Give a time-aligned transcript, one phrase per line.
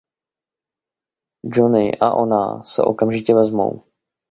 [1.47, 3.83] Johnny a ona se okamžitě vezmou.